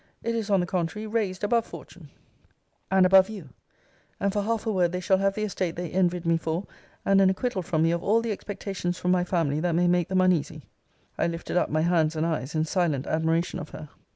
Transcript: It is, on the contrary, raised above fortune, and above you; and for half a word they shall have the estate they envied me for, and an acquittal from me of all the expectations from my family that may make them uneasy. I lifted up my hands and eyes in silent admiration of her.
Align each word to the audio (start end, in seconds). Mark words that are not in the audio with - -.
It 0.23 0.33
is, 0.33 0.49
on 0.49 0.61
the 0.61 0.65
contrary, 0.65 1.05
raised 1.05 1.43
above 1.43 1.63
fortune, 1.63 2.09
and 2.89 3.05
above 3.05 3.29
you; 3.29 3.49
and 4.19 4.33
for 4.33 4.41
half 4.41 4.65
a 4.65 4.71
word 4.71 4.93
they 4.93 4.99
shall 4.99 5.19
have 5.19 5.35
the 5.35 5.43
estate 5.43 5.75
they 5.75 5.91
envied 5.91 6.25
me 6.25 6.37
for, 6.37 6.65
and 7.05 7.21
an 7.21 7.29
acquittal 7.29 7.61
from 7.61 7.83
me 7.83 7.91
of 7.91 8.01
all 8.01 8.19
the 8.19 8.31
expectations 8.31 8.97
from 8.97 9.11
my 9.11 9.23
family 9.23 9.59
that 9.59 9.75
may 9.75 9.87
make 9.87 10.07
them 10.07 10.21
uneasy. 10.21 10.63
I 11.19 11.27
lifted 11.27 11.55
up 11.55 11.69
my 11.69 11.81
hands 11.81 12.15
and 12.15 12.25
eyes 12.25 12.55
in 12.55 12.65
silent 12.65 13.05
admiration 13.05 13.59
of 13.59 13.69
her. 13.69 13.89